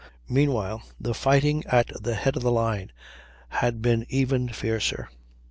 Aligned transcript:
Meanwhile 0.27 0.81
the 0.99 1.13
fighting 1.13 1.63
at 1.67 1.91
the 2.01 2.15
head 2.15 2.35
of 2.35 2.41
the 2.41 2.51
line 2.51 2.91
had 3.49 3.83
been 3.83 4.07
even 4.09 4.49
fiercer. 4.49 5.11